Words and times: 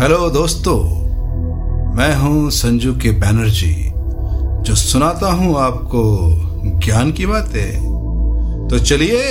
Hello 0.00 0.30
दोस्तों। 0.30 0.84
मैं 1.94 2.16
हूँ 2.16 2.50
संजू 2.50 2.92
के 2.92 3.10
बैनर्जी 3.10 3.92
जो। 4.62 4.74
सुनाता 4.74 5.32
हूँ 5.32 5.58
आपको 5.58 6.28
ज्ञान 6.78 7.12
की 7.12 7.26
बातें। 7.26 7.78
तो 8.70 8.78
चलिए, 8.78 9.22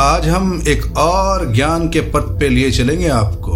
आज 0.00 0.28
हम 0.28 0.62
एक 0.68 0.98
और 0.98 1.54
ज्ञान 1.54 1.88
के 1.88 2.00
पथ 2.00 2.40
पे 2.40 2.48
लिए 2.48 2.70
चलेंगे 2.70 3.08
आपको। 3.08 3.52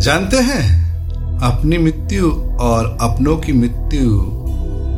जानते 0.00 0.36
हैं, 0.36 0.94
अपनी 1.38 1.78
मृत्यु 1.78 2.30
और 2.60 2.98
अपनों 3.00 3.36
की 3.36 3.52
मृत्यु 3.52 4.08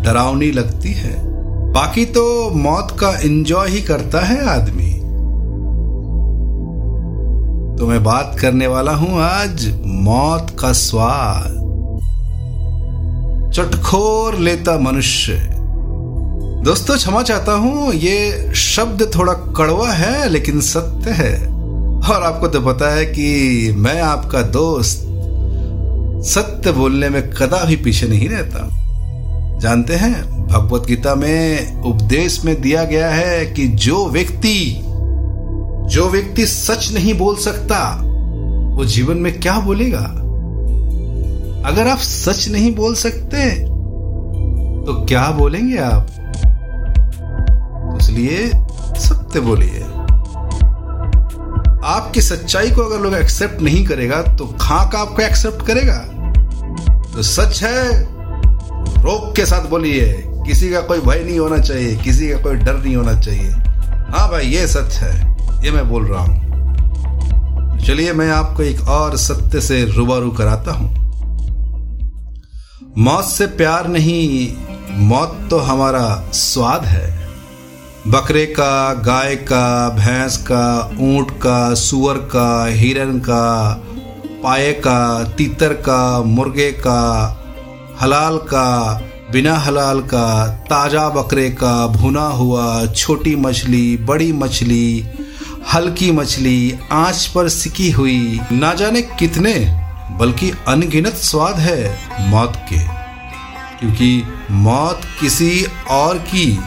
डरावनी 0.03 0.51
लगती 0.51 0.93
है। 0.93 1.17
बाकी 1.73 2.05
तो 2.05 2.51
मौत 2.51 2.97
का 3.01 3.11
एंजॉय 3.11 3.69
ही 3.69 3.83
करता 3.83 4.21
है 4.21 4.49
आदमी। 4.49 4.88
तो 7.79 7.87
मैं 7.87 8.05
बात 8.05 8.37
करने 8.41 8.67
वाला 8.67 8.93
हूँ 8.93 9.21
आज 9.21 9.83
मौत 9.87 10.57
का 10.61 10.73
स्वाद। 10.73 11.51
चटखोर 13.55 14.35
लेता 14.35 14.79
मनुष्य। 14.79 15.33
दोस्तों, 16.65 16.97
क्षमा 16.97 17.23
चाहता 17.23 17.53
हूँ, 17.53 17.95
ये 17.95 18.51
शब्द 18.55 19.11
थोड़ा 19.15 19.33
कड़वा 19.33 19.93
है, 19.93 20.29
लेकिन 20.29 20.61
सत्य 20.61 21.11
है। 21.11 21.47
और 22.11 22.23
आपको 22.23 22.49
तो 22.49 22.61
पता 22.61 22.95
है 22.95 23.07
कि 23.07 23.73
मैं 23.77 24.01
आपका 24.01 24.43
दोस्त। 24.43 24.99
सत्य 26.29 26.73
बोलने 26.73 27.09
में 27.09 27.31
कदा 27.31 27.65
भी 27.65 27.77
पीछे 27.77 28.07
नहीं 28.07 28.29
रहता। 28.29 28.69
जानते 29.59 29.95
हैं, 29.95 30.47
भगवत 30.47 30.87
गीता 30.87 31.15
में 31.15 31.81
उपदेश 31.83 32.45
में 32.45 32.61
दिया 32.61 32.85
गया 32.85 33.11
है 33.11 33.47
कि 33.47 33.69
जो 33.69 34.07
व्यक्ति 34.07 34.85
जो 35.89 36.09
व्यक्ति 36.09 36.47
सच 36.47 36.91
नहीं 36.93 37.15
बोल 37.19 37.37
सकता, 37.37 37.79
वो 38.77 38.85
जीवन 38.85 39.17
में 39.17 39.41
क्या 39.41 39.59
बोलेगा? 39.61 40.05
अगर 41.65 41.89
आप 41.89 41.99
सच 41.99 42.49
नहीं 42.49 42.75
बोल 42.75 42.95
सकते 42.95 43.51
तो 44.87 45.05
क्या 45.07 45.31
बोलेंगे 45.31 45.79
आप? 45.79 46.07
तो 47.91 47.99
इसलिए 47.99 48.51
सत्य 48.99 49.41
बोलिए। 49.41 49.81
आपकी 51.85 52.21
सच्चाई 52.21 52.71
को 52.71 52.83
अगर 52.83 53.03
लोग 53.03 53.15
एक्सेप्ट 53.15 53.63
नहीं 53.63 53.85
करेगा 53.87 54.23
तो 54.23 54.47
खाक 54.61 54.95
आपको 54.95 55.23
एक्सेप्ट 55.23 55.67
करेगा? 55.67 55.99
तो 57.15 57.23
सच 57.23 57.63
है, 57.63 58.03
रोक 59.03 59.35
के 59.37 59.47
साथ 59.47 59.69
बोलिए। 59.71 60.13
किसी 60.47 60.71
का 60.71 60.81
कोई 60.81 61.01
भय 61.01 61.25
नहीं 61.25 61.39
होना 61.39 61.59
चाहिए, 61.59 61.97
किसी 61.97 62.29
का 62.29 62.39
कोई 62.39 62.55
डर 62.55 62.79
नहीं 62.79 62.97
होना 62.97 63.21
चाहिए। 63.21 63.51
हाँ 64.09 64.31
भाई, 64.31 64.47
ये 64.47 64.67
सच 64.67 64.99
है। 64.99 65.38
ये 65.65 65.71
मैं 65.71 65.89
बोल 65.89 66.05
रहा 66.05 66.23
हूँ। 66.23 67.79
चलिए 67.79 68.13
मैं 68.13 68.31
आपको 68.31 68.63
एक 68.63 68.81
और 68.89 69.17
सत्य 69.17 69.61
से 69.61 69.85
रूबरू 69.85 70.31
कराता 70.31 70.73
हूँ। 70.73 70.89
मौत 72.99 73.25
से 73.25 73.47
प्यार 73.47 73.89
नहीं, 73.89 74.57
मौत 74.99 75.47
तो 75.51 75.59
हमारा 75.59 76.31
स्वाद 76.33 76.85
है। 76.85 77.29
बकरे 78.09 78.47
का, 78.47 78.95
गाय 78.95 79.37
का, 79.37 79.89
भैंस 79.89 80.37
का, 80.37 80.97
ऊँट 81.01 81.31
का, 81.31 81.75
सुअर 81.75 82.19
का, 82.19 82.67
हिरन 82.67 83.19
का, 83.19 83.73
पाए 84.43 84.73
का, 84.73 85.25
तीतर 85.25 85.73
का, 85.73 86.23
मुर्गे 86.23 86.73
का, 86.73 87.01
हलाल 88.01 88.39
का, 88.39 89.01
बिना 89.33 89.55
हलाल 89.57 90.01
का, 90.01 90.49
ताज़ा 90.49 91.09
बकरे 91.09 91.51
का, 91.51 91.87
भुना 91.87 92.27
हुआ, 92.27 92.87
छोटी 92.87 93.37
मछली, 93.37 93.97
बड़ी 93.97 94.33
मछली 94.33 95.07
हल्की 95.75 96.11
मछली 96.11 96.79
आँच 96.93 97.27
पर 97.27 97.49
सिकी 97.49 97.91
हुई। 97.91 98.41
ना 98.53 98.75
जाने 98.75 99.03
कितने, 99.03 99.55
बल्कि 100.19 100.53
अनगिनत 100.69 101.15
स्वाद 101.15 101.55
है 101.55 101.99
मौत 102.29 102.53
के। 102.57 102.79
क्योंकि 103.81 104.23
मौत 104.51 105.01
किसी 105.21 105.67
और 105.91 106.19
की 106.19 106.59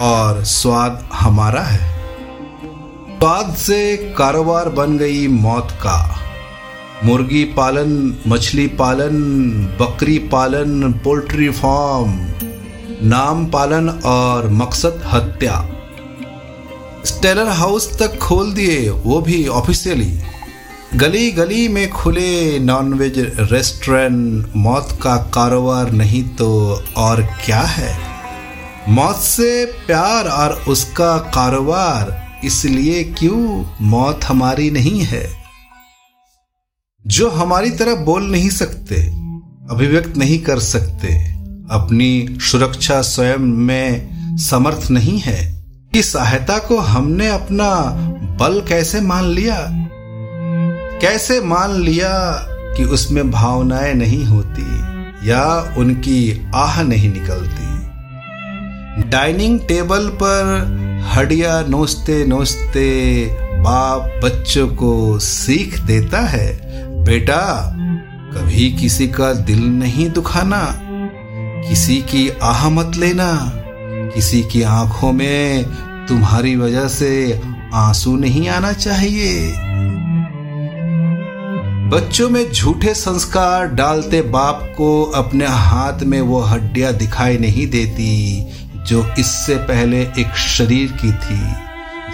और 0.00 0.44
स्वाद 0.44 1.08
हमारा 1.14 1.62
है। 1.62 1.94
स्वाद 3.18 3.54
से 3.54 3.96
कारोबार 3.96 4.68
बन 4.68 4.98
गई 4.98 5.28
मौत 5.28 5.68
का। 5.70 6.18
मुर्गी 7.04 7.44
पालन, 7.44 8.14
मछली 8.28 8.66
पालन, 8.66 9.20
बकरी 9.80 10.18
पालन, 10.18 10.92
पोल्ट्री 10.92 11.50
फार्म, 11.50 12.26
नाम 13.08 13.46
पालन 13.46 13.88
और 13.88 14.48
मकसद 14.48 15.02
हत्या। 15.12 15.68
स्टेलर 17.06 17.48
हाउस 17.48 17.98
तक 17.98 18.18
खोल 18.18 18.52
दिए, 18.52 18.90
वो 18.90 19.20
भी 19.20 19.46
ऑफिशियली 19.46 20.20
गली 20.94 21.30
गली 21.32 21.68
में 21.68 21.90
खुले 21.90 22.58
नॉनवेज 22.58 23.18
रेस्टोरेंट 23.52 24.52
मौत 24.56 24.98
का 25.02 25.16
कारोबार 25.16 25.90
नहीं 25.90 26.28
तो 26.28 26.82
और 26.96 27.22
क्या 27.44 27.60
है? 27.60 27.98
मौत 28.88 29.16
से 29.16 29.64
प्यार 29.64 30.28
और 30.28 30.52
उसका 30.68 31.16
कारोबार, 31.18 32.40
इसलिए 32.44 33.04
क्यों 33.04 33.64
मौत 33.80 34.24
हमारी 34.24 34.70
नहीं 34.70 35.00
है? 35.00 35.28
जो 37.06 37.30
हमारी 37.30 37.70
तरह 37.70 37.94
बोल 37.94 38.30
नहीं 38.30 38.50
सकते, 38.50 38.96
अभिव्यक्त 39.70 40.16
नहीं 40.16 40.38
कर 40.38 40.58
सकते, 40.58 41.14
अपनी 41.70 42.38
सुरक्षा 42.40 43.02
स्वयं 43.02 43.38
में 43.38 44.36
समर्थ 44.36 44.90
नहीं 44.90 45.18
है। 45.18 45.53
की 45.94 46.02
सहायता 46.02 46.58
को 46.58 46.78
हमने 46.78 47.28
अपना 47.28 47.74
बल 48.40 48.60
कैसे 48.68 49.00
मान 49.00 49.24
लिया? 49.24 49.68
कैसे 51.00 51.40
मान 51.40 51.70
लिया 51.70 52.32
कि 52.76 52.84
उसमें 52.84 53.30
भावनाएँ 53.30 53.94
नहीं 53.94 54.24
होती 54.24 54.78
या 55.30 55.74
उनकी 55.76 56.50
आह 56.54 56.82
नहीं 56.82 57.12
निकलती? 57.12 57.64
डाइनिंग 59.10 59.60
टेबल 59.60 60.08
पर 60.08 60.44
हडिया 61.14 61.62
नोचते 61.62 62.26
नोचते 62.26 63.26
बाप 63.62 64.20
बच्चों 64.24 64.68
को 64.68 65.18
सीख 65.18 65.78
देता 65.78 66.20
है, 66.20 66.60
बेटा, 67.04 67.74
कभी 68.34 68.72
किसी 68.72 69.08
का 69.08 69.32
दिल 69.32 69.64
नहीं 69.64 70.10
दुखाना, 70.10 70.80
किसी 71.68 71.96
की 71.96 72.32
आह 72.42 72.68
मत 72.68 72.92
लेना। 72.96 73.60
किसी 74.14 74.42
की 74.42 74.62
आँखों 74.62 75.12
में 75.12 75.64
तुम्हारी 76.06 76.56
वजह 76.56 76.88
से 76.88 77.40
आँसू 77.74 78.16
नहीं 78.16 78.48
आना 78.48 78.72
चाहिए। 78.72 79.52
बच्चों 81.90 82.30
में 82.30 82.52
झूठे 82.52 82.94
संस्कार 82.94 83.66
डालते 83.66 84.22
बाप 84.22 84.74
को 84.76 85.02
अपने 85.04 85.46
हाथ 85.46 86.02
में 86.02 86.20
वो 86.20 86.40
हड्डियाँ 86.40 86.92
दिखाई 86.92 87.38
नहीं 87.38 87.66
देती, 87.66 88.46
जो 88.86 89.06
इससे 89.18 89.54
पहले 89.54 90.00
एक 90.02 90.36
शरीर 90.36 90.92
की 90.92 91.12
थी, 91.12 91.54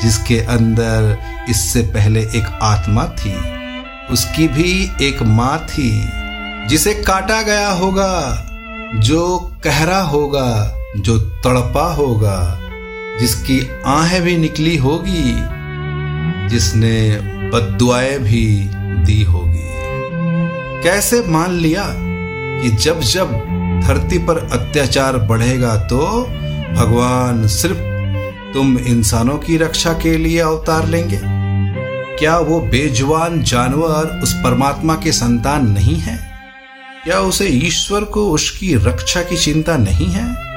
जिसके 0.03 0.38
अंदर 0.38 1.19
इससे 1.50 1.82
पहले 1.82 2.21
एक 2.21 2.59
आत्मा 2.62 3.05
थी। 3.05 3.34
उसकी 4.12 4.49
भी 4.49 4.91
एक 5.06 5.22
माँ 5.22 5.59
थी, 5.59 6.11
जिसे 6.69 6.94
काटा 6.94 7.43
गया 7.43 7.71
होगा, 7.71 8.47
जो 8.94 9.38
कहरा 9.65 10.00
होगा 10.00 10.77
जो 10.96 11.18
तड़पा 11.18 11.92
होगा, 11.94 12.60
जिसकी 13.20 13.70
आहें 13.86 14.22
भी 14.22 14.36
निकली 14.36 14.76
होगी, 14.76 15.36
जिसने 16.48 17.20
बदुआएँ 17.50 18.18
भी 18.18 18.70
दी 19.04 19.22
होगी। 19.22 19.70
कैसे 20.82 21.22
मान 21.26 21.50
लिया 21.50 21.84
कि 22.62 22.68
जब 22.68 23.00
जब 23.00 23.32
धरती 23.84 24.18
पर 24.18 24.38
अत्याचार 24.38 25.18
बढ़ेगा 25.18 25.76
तो 25.76 25.98
भगवान 26.72 27.46
सिर्फ़ 27.46 27.78
तुम 28.54 28.78
इंसानों 28.78 29.38
की 29.38 29.56
रक्षा 29.56 29.92
के 29.92 30.16
लिए 30.16 30.38
अवतार 30.38 30.88
लेंगे? 30.88 31.20
क्या 32.18 32.38
वो 32.38 32.60
बेजुबान 32.60 33.42
जानवर 33.42 34.20
उस 34.22 34.34
परमात्मा 34.34 34.94
के 34.94 35.12
संतान 35.12 35.70
नहीं 35.70 35.96
है? 35.96 36.31
क्या 37.04 37.20
उसे 37.20 37.46
ईश्वर 37.46 38.04
को 38.04 38.31
उसकी 38.31 38.75
रक्षा 38.75 39.22
की 39.22 39.36
चिंता 39.36 39.76
नहीं 39.76 40.06
है? 40.06 40.50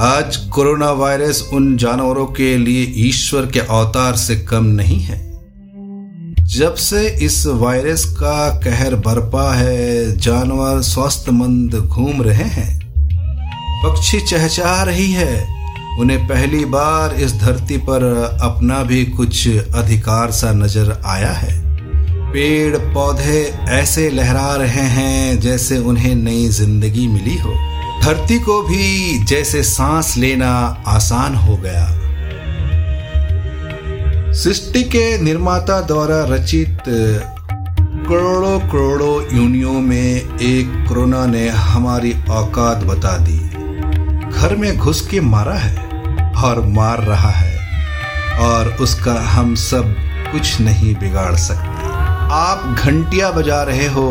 आज 0.00 0.36
कोरोना 0.36 0.90
वायरस 0.90 1.42
उन 1.52 1.76
जानवरों 1.76 2.26
के 2.26 2.56
लिए 2.58 2.84
ईश्वर 2.96 3.46
के 3.46 3.60
अवतार 3.60 4.16
से 4.16 4.36
कम 4.36 4.64
नहीं 4.64 4.98
है। 5.00 5.18
जब 6.48 6.74
से 6.74 7.06
इस 7.24 7.46
वायरस 7.46 8.04
का 8.04 8.48
कहर 8.60 8.94
बरपा 8.96 9.52
है, 9.54 10.16
जानवर 10.18 10.80
स्वस्थमंद 10.82 11.74
घूम 11.74 12.22
रहे 12.22 12.44
हैं। 12.44 12.78
पक्षी 13.84 14.20
चहचहा 14.20 14.82
रही 14.82 15.12
है। 15.12 15.46
उन्हें 16.00 16.26
पहली 16.28 16.64
बार 16.64 17.14
इस 17.14 17.34
धरती 17.34 17.76
पर 17.76 18.04
अपना 18.42 18.82
भी 18.82 19.04
कुछ 19.06 19.48
अधिकार 19.48 20.30
सा 20.30 20.52
नज़र 20.52 21.00
आया 21.06 21.32
है। 21.32 21.58
पेड़ 22.32 22.76
पौधे 22.94 23.42
ऐसे 23.70 24.10
लहरा 24.10 24.54
रहे 24.56 24.86
हैं 24.90 25.40
जैसे 25.40 25.78
उन्हें 25.78 26.14
नई 26.14 26.48
ज़िंदगी 26.48 27.06
मिली 27.08 27.36
हो। 27.38 27.69
धरती 28.02 28.38
को 28.38 28.62
भी 28.62 29.18
जैसे 29.24 29.62
सांस 29.62 30.16
लेना 30.16 30.50
आसान 30.86 31.34
हो 31.34 31.56
गया। 31.56 31.86
सृष्टि 34.32 34.82
के 34.84 35.18
निर्माता 35.18 35.80
द्वारा 35.80 36.24
रचित 36.24 36.78
करोड़ों 38.08 38.58
करोड़ों 38.60 39.36
यूनियों 39.36 39.72
में 39.72 40.38
एक 40.40 40.88
कोरोना 40.88 41.26
ने 41.26 41.48
हमारी 41.48 42.12
औकात 42.30 42.84
बता 42.84 43.16
दी। 43.18 43.38
घर 44.30 44.56
में 44.56 44.76
घुस 44.78 45.00
के 45.06 45.20
मारा 45.20 45.54
है 45.54 45.76
और 46.44 46.60
मार 46.66 46.98
रहा 46.98 47.30
है 47.30 47.58
और 48.38 48.76
उसका 48.80 49.14
हम 49.26 49.54
सब 49.54 49.94
कुछ 50.32 50.60
नहीं 50.60 50.94
बिगाड़ 50.94 51.34
सकते। 51.34 51.88
आप 52.32 52.76
घंटिया 52.78 53.30
बजा 53.30 53.62
रहे 53.62 53.86
हो, 53.86 54.10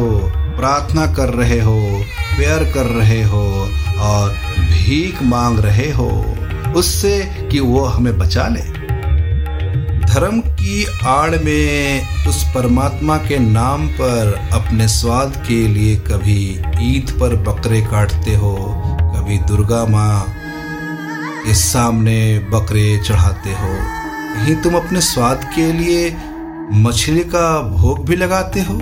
प्रार्थना 0.58 1.06
कर 1.14 1.30
रहे 1.34 1.62
हो 1.62 1.80
प्यार 2.40 2.64
कर 2.64 2.86
रहे 2.86 3.22
हो 3.24 3.46
और 4.00 4.30
भीख 4.60 5.24
मांग 5.24 5.60
रहे 5.60 5.90
हो, 5.92 6.10
उससे 6.76 7.20
कि 7.52 7.60
वो 7.60 7.84
हमें 7.86 8.18
बचा 8.18 8.48
ले। 8.48 8.62
धर्म 10.06 10.40
की 10.40 10.86
आड़ 11.06 11.36
में 11.36 12.02
उस 12.28 12.44
परमात्मा 12.44 13.18
के 13.18 13.40
नाम 13.40 13.88
पर 13.88 14.34
अपने 14.54 14.88
स्वाद 14.88 15.36
के 15.48 15.68
लिए 15.68 15.96
कभी 16.08 16.44
ईद 16.82 17.12
पर 17.20 17.36
बकरे 17.44 17.82
काटते 17.82 18.36
हो, 18.36 18.56
कभी 19.16 19.38
दुर्गा 19.38 19.86
माँ 19.86 20.26
के 21.46 21.54
सामने 21.54 22.18
बकरे 22.52 22.98
चढ़ाते 23.00 23.50
हो। 23.50 23.74
कहीं 24.36 24.56
तुम 24.56 24.76
अपने 24.76 25.02
स्वाद 25.02 25.44
के 25.56 25.72
लिए 25.74 26.10
मछली 26.74 27.24
का 27.26 27.62
भोग 27.62 28.06
भी 28.06 28.16
लगाते 28.16 28.62
हो? 28.62 28.80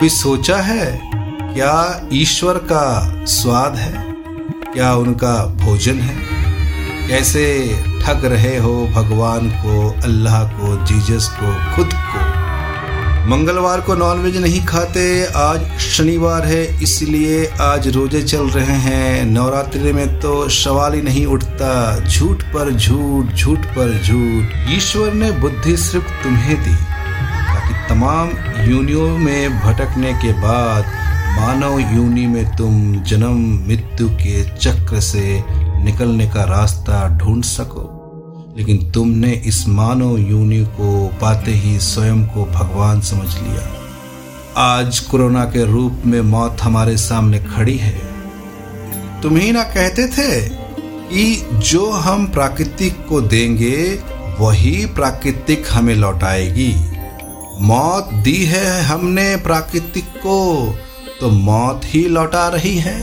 भी 0.00 0.08
सोचा 0.08 0.56
है, 0.56 1.00
क्या 1.54 2.08
ईश्वर 2.12 2.54
का 2.54 3.24
स्वाद 3.26 3.74
है? 3.74 3.92
क्या 4.72 4.94
उनका 4.94 5.46
भोजन 5.46 5.94
है? 5.94 6.16
कैसे 7.08 7.44
ठग 8.02 8.24
रहे 8.24 8.56
हो 8.58 8.86
भगवान 8.86 9.50
को, 9.50 10.02
अल्लाह 10.04 10.44
को, 10.44 10.86
जीजस 10.86 11.28
को, 11.40 11.76
खुद 11.76 11.90
को? 11.94 12.18
मंगलवार 13.28 13.80
को 13.80 13.94
नॉनवेज 13.94 14.36
नहीं 14.36 14.64
खाते, 14.64 15.24
आज 15.24 15.78
शनिवार 15.78 16.46
है, 16.46 16.82
इसलिए 16.82 17.46
आज 17.60 17.88
रोज़े 17.88 18.22
चल 18.22 18.48
रहे 18.48 18.76
हैं। 18.76 19.24
नवरात्रि 19.24 19.92
में 19.92 20.20
तो 20.20 20.48
सवाल 20.48 20.94
ही 20.94 21.02
नहीं 21.02 21.26
उठता, 21.26 21.98
झूठ 22.08 22.42
पर 22.42 22.70
झूठ 22.70 23.26
झूठ 23.26 23.58
पर 23.58 24.02
झूठ। 24.02 24.70
ईश्वर 24.70 25.12
ने 25.12 25.30
बुद्धि 25.30 25.76
सिर्फ़ 25.76 26.22
तुम्हें 26.22 26.56
दी। 26.62 26.89
तमाम 27.90 28.28
यूनियों 28.70 29.18
में 29.18 29.60
भटकने 29.60 30.12
के 30.12 30.32
बाद 30.32 30.84
मानव 31.40 31.96
यूनि 31.96 32.26
में 32.26 32.56
तुम 32.56 32.96
जन्म 32.96 33.66
मृत्यु 33.66 34.08
के 34.08 34.56
चक्र 34.56 35.00
से 35.00 35.44
निकलने 35.84 36.26
का 36.26 36.44
रास्ता 36.44 37.18
ढूंढ 37.18 37.42
सको। 37.42 38.54
लेकिन 38.58 38.90
तुमने 38.90 39.32
इस 39.32 39.68
मानव 39.68 40.18
यूनि 40.18 40.64
को 40.64 41.08
पाते 41.20 41.50
ही 41.50 41.78
स्वयं 41.78 42.24
को 42.24 42.44
भगवान 42.44 43.00
समझ 43.00 43.34
लिया। 43.36 43.74
आज 44.56 44.98
कोरोना 44.98 45.44
के 45.44 45.64
रूप 45.72 46.02
में 46.06 46.20
मौत 46.20 46.56
हमारे 46.62 46.96
सामने 46.96 47.38
खड़ी 47.38 47.76
है। 47.76 48.00
तुम 49.22 49.36
ही 49.36 49.52
ना 49.52 49.62
कहते 49.62 50.06
थे 50.06 50.48
कि 50.80 51.48
जो 51.52 51.90
हम 51.90 52.26
प्राकृतिक 52.26 53.06
को 53.06 53.20
देंगे, 53.20 53.98
वही 54.40 54.86
प्राकृतिक 54.86 55.64
हमें 55.72 55.94
लौटाएगी। 55.94 56.89
मौत 57.60 58.12
दी 58.24 58.44
है 58.44 58.82
हमने 58.82 59.24
प्राकृतिक 59.36 60.04
को 60.16 60.74
तो 61.20 61.28
मौत 61.30 61.80
ही 61.84 62.02
लौटा 62.08 62.46
रही 62.48 62.76
है। 62.78 63.00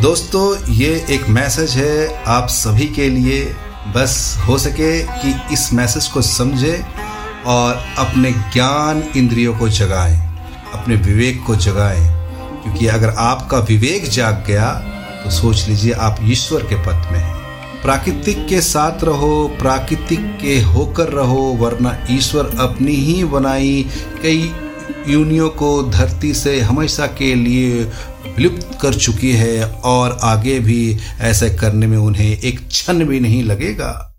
दोस्तों, 0.00 0.72
ये 0.72 1.04
एक 1.10 1.28
मैसेज 1.28 1.70
है 1.70 2.24
आप 2.24 2.48
सभी 2.48 2.86
के 2.86 3.08
लिए। 3.08 3.44
बस 3.94 4.36
हो 4.48 4.58
सके 4.58 5.02
कि 5.02 5.34
इस 5.52 5.72
मैसेज 5.72 6.06
को 6.06 6.22
समझे 6.22 6.74
और 7.46 7.84
अपने 7.98 8.32
ज्ञान 8.32 9.02
इंद्रियों 9.16 9.56
को 9.58 9.68
जगाएँ, 9.70 10.16
अपने 10.74 10.96
विवेक 10.96 11.42
को 11.46 11.56
जगाएँ, 11.58 12.04
क्योंकि 12.62 12.86
अगर 12.86 13.14
आपका 13.20 13.58
विवेक 13.68 14.08
जाग 14.08 14.44
गया 14.46 14.70
तो 15.24 15.30
सोच 15.30 15.66
लीजिए 15.68 15.92
आप 15.92 16.18
ईश्वर 16.22 16.62
के 16.62 16.76
पथ 16.82 17.12
में 17.12 17.18
हैं। 17.18 17.43
प्राकृतिक 17.84 18.46
के 18.46 18.60
साथ 18.60 19.04
रहो, 19.04 19.56
प्राकृतिक 19.58 20.38
के 20.42 20.60
होकर 20.60 21.08
रहो, 21.08 21.56
वरना 21.60 22.06
ईश्वर 22.10 22.46
अपनी 22.58 22.92
ही 22.92 23.24
बनाई 23.24 23.86
कई 24.22 24.52
यूनियों 25.08 25.48
को 25.48 25.82
धरती 25.82 26.34
से 26.34 26.60
हमेशा 26.60 27.06
के 27.06 27.34
लिए 27.34 27.82
विलुप्त 28.26 28.78
कर 28.82 28.94
चुकी 28.94 29.32
है 29.32 29.66
और 29.66 30.18
आगे 30.22 30.60
भी 30.60 30.98
ऐसे 31.20 31.50
करने 31.50 31.86
में 31.86 31.98
उन्हें 31.98 32.38
एक 32.38 32.68
क्षण 32.68 33.04
भी 33.04 33.20
नहीं 33.20 33.44
लगेगा। 33.44 34.14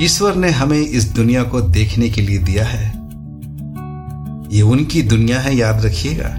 ईश्वर 0.00 0.34
ने 0.34 0.50
हमें 0.50 0.80
इस 0.80 1.04
दुनिया 1.04 1.42
को 1.42 1.60
देखने 1.60 2.08
के 2.08 2.20
लिए 2.20 2.38
दिया 2.38 2.64
है। 2.64 2.86
ये 4.56 4.62
उनकी 4.62 5.02
दुनिया 5.02 5.40
है, 5.40 5.56
याद 5.56 5.86
रखिएगा। 5.86 6.36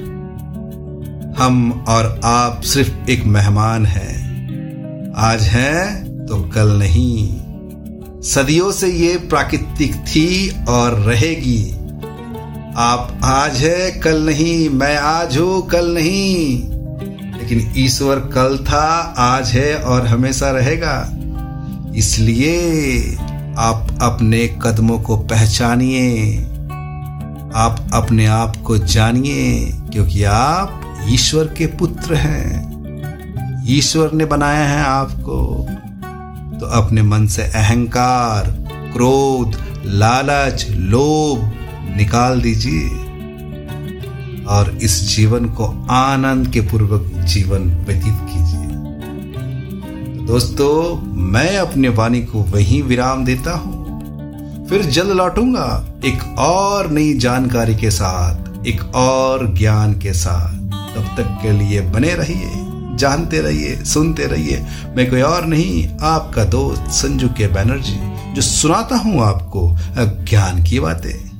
हम 1.44 1.86
और 1.88 2.22
आप 2.24 2.62
सिर्फ़ 2.62 3.10
एक 3.10 3.24
मेहमान 3.24 3.86
हैं। 3.86 4.32
आज 5.16 5.42
हैं 5.42 6.11
तो 6.32 6.52
कल 6.56 6.68
नहीं। 6.68 7.30
सदियों 8.22 8.72
से 8.72 8.88
ये 8.88 9.18
प्राकृतिक 9.18 9.96
थी 9.96 10.56
और 10.70 10.94
रहेगी। 10.94 11.72
आप 12.76 13.20
आज 13.24 13.58
है, 13.58 13.92
कल 13.92 14.26
नहीं। 14.26 14.70
मैं 14.70 14.98
आज 14.98 15.38
हूँ, 15.38 15.68
कल 15.68 15.94
नहीं। 15.94 16.64
लेकिन 17.40 17.74
ईश्वर 17.78 18.16
कल 18.16 18.58
था, 18.58 19.14
आज 19.18 19.52
है 19.52 19.76
और 19.76 20.08
हमेशा 20.08 20.52
रहेगा। 20.52 21.10
इसलिए 21.96 23.00
आप 23.58 23.98
अपने 24.02 24.60
कदमों 24.62 25.00
को 25.00 25.18
पहचानिए। 25.18 26.38
आप 27.56 27.90
अपने 27.94 28.26
आप 28.26 28.56
को 28.56 28.78
जानिए, 28.78 29.72
क्योंकि 29.92 30.24
आप 30.24 30.98
ईश्वर 31.10 31.44
के 31.44 31.66
पुत्र 31.66 32.16
हैं। 32.16 32.72
ईश्वर 33.68 34.12
ने 34.12 34.26
बनाया 34.26 34.68
है 34.70 34.84
आपको। 34.84 35.68
तो 36.62 36.68
अपने 36.68 37.02
मन 37.02 37.28
से 37.28 37.42
अहंकार, 37.42 38.44
क्रोध, 38.94 39.58
लालच, 39.86 40.68
लोभ 40.70 41.52
निकाल 41.98 42.42
दीजिए। 42.42 42.90
और 44.46 44.78
इस 44.82 45.16
जीवन 45.16 45.46
को 45.46 45.88
आनंद 45.92 46.48
के 46.48 46.62
पूर्वक 46.62 47.24
जीवन 47.24 47.60
व्यतीत 47.60 48.18
कीजिए। 48.22 48.68
दोस्तों, 50.26 51.06
मैं 51.18 51.58
अपने 51.58 51.90
वाणी 51.90 52.22
को 52.22 52.40
वहीं 52.40 52.84
विराम 52.84 53.26
देता 53.26 53.58
हूँ। 53.58 53.82
फिर 54.70 54.82
जल्द 54.82 55.10
लौटूँगा 55.10 55.86
एक 56.06 56.36
और 56.40 56.92
नई 56.92 57.14
जानकारी 57.14 57.76
के 57.76 57.92
साथ, 57.92 58.66
एक 58.68 58.96
और 58.96 59.56
ज्ञान 59.58 59.94
के 59.94 60.14
साथ। 60.14 60.54
तब 60.96 61.04
तक 61.18 61.40
के 61.42 61.52
लिए 61.52 61.82
बने 61.82 62.16
रहिए। 62.16 62.61
जानते 63.02 63.42
रहिए, 63.42 63.76
सुनते 63.86 64.26
रहिए। 64.28 64.66
मैं 64.96 65.10
कोई 65.10 65.22
और 65.22 65.46
नहीं, 65.46 65.88
आपका 66.02 66.46
दोस्त 66.46 66.92
संजू 66.92 67.28
के 67.38 67.48
बैनर्जी, 67.48 68.00
जो 68.34 68.42
सुनाता 68.42 68.96
हूँ 68.96 69.22
आपको 69.24 69.70
ज्ञान 69.98 70.64
की 70.64 70.80
बातें। 70.80 71.31